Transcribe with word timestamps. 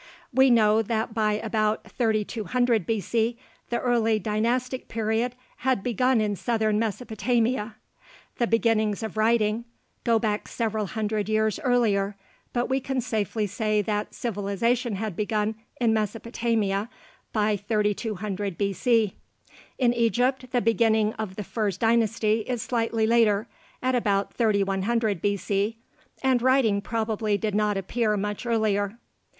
We 0.33 0.49
know 0.49 0.81
that 0.81 1.13
by 1.13 1.33
about 1.33 1.83
3200 1.83 2.87
B.C. 2.87 3.37
the 3.69 3.79
Early 3.79 4.17
Dynastic 4.17 4.87
period 4.87 5.35
had 5.57 5.83
begun 5.83 6.19
in 6.19 6.35
southern 6.35 6.79
Mesopotamia. 6.79 7.75
The 8.39 8.47
beginnings 8.47 9.03
of 9.03 9.15
writing 9.15 9.63
go 10.03 10.17
back 10.17 10.47
several 10.47 10.87
hundred 10.87 11.29
years 11.29 11.59
earlier, 11.59 12.15
but 12.51 12.67
we 12.67 12.79
can 12.79 12.99
safely 12.99 13.45
say 13.45 13.83
that 13.83 14.15
civilization 14.15 14.95
had 14.95 15.15
begun 15.15 15.53
in 15.79 15.93
Mesopotamia 15.93 16.89
by 17.31 17.55
3200 17.55 18.57
B.C. 18.57 19.15
In 19.77 19.93
Egypt, 19.93 20.51
the 20.51 20.61
beginning 20.61 21.13
of 21.13 21.35
the 21.35 21.43
First 21.43 21.79
Dynasty 21.81 22.39
is 22.47 22.63
slightly 22.63 23.05
later, 23.05 23.47
at 23.83 23.93
about 23.93 24.33
3100 24.33 25.21
B.C., 25.21 25.77
and 26.23 26.41
writing 26.41 26.81
probably 26.81 27.37
did 27.37 27.53
not 27.53 27.77
appear 27.77 28.17
much 28.17 28.47
earlier. 28.47 28.97